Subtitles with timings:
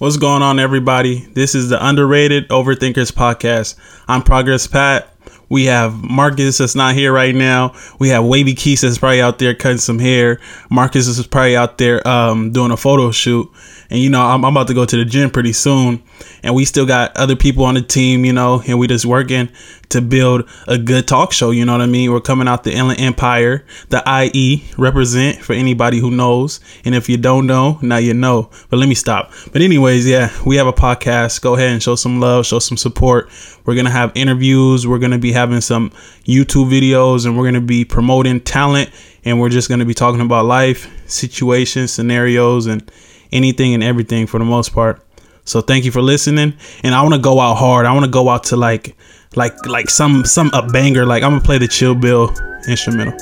[0.00, 1.26] What's going on, everybody?
[1.34, 3.74] This is the Underrated Overthinkers podcast.
[4.08, 5.14] I'm Progress Pat.
[5.50, 7.74] We have Marcus that's not here right now.
[7.98, 10.40] We have Wavy Keys that's probably out there cutting some hair.
[10.70, 13.50] Marcus is probably out there um, doing a photo shoot.
[13.90, 16.02] And you know, I'm, I'm about to go to the gym pretty soon.
[16.42, 19.50] And we still got other people on the team, you know, and we just working
[19.90, 21.50] to build a good talk show.
[21.50, 22.12] You know what I mean?
[22.12, 26.60] We're coming out the Inland Empire, the IE represent for anybody who knows.
[26.84, 28.50] And if you don't know, now you know.
[28.70, 29.32] But let me stop.
[29.52, 31.42] But anyways, yeah, we have a podcast.
[31.42, 33.28] Go ahead and show some love, show some support.
[33.64, 34.86] We're gonna have interviews.
[34.86, 35.90] We're gonna be having some
[36.24, 38.90] YouTube videos, and we're gonna be promoting talent.
[39.24, 42.90] And we're just gonna be talking about life, situations, scenarios, and
[43.32, 45.02] anything and everything for the most part.
[45.44, 46.54] So thank you for listening.
[46.82, 47.86] And I want to go out hard.
[47.86, 48.96] I want to go out to like
[49.36, 51.06] like like some some a banger.
[51.06, 52.32] Like I'm gonna play the Chill Bill
[52.68, 53.18] instrumental.